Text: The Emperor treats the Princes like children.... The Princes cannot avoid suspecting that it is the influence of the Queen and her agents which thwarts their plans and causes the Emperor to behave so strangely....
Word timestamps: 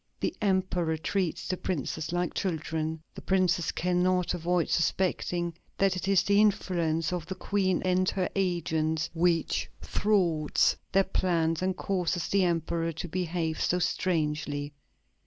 The 0.19 0.33
Emperor 0.41 0.97
treats 0.97 1.47
the 1.47 1.57
Princes 1.57 2.11
like 2.11 2.33
children.... 2.33 3.03
The 3.13 3.21
Princes 3.21 3.71
cannot 3.71 4.33
avoid 4.33 4.67
suspecting 4.67 5.53
that 5.77 5.95
it 5.95 6.07
is 6.07 6.23
the 6.23 6.41
influence 6.41 7.13
of 7.13 7.27
the 7.27 7.35
Queen 7.35 7.83
and 7.85 8.09
her 8.09 8.27
agents 8.35 9.11
which 9.13 9.69
thwarts 9.79 10.75
their 10.91 11.03
plans 11.03 11.61
and 11.61 11.77
causes 11.77 12.29
the 12.29 12.43
Emperor 12.43 12.91
to 12.93 13.07
behave 13.07 13.61
so 13.61 13.77
strangely.... 13.77 14.73